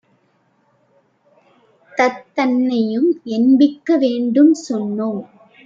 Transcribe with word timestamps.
தத்தனையும் 1.93 3.09
எண்பிக்க 3.29 3.97
வேண்டும் 3.97 4.53
சொன்னோம்!. 4.69 5.21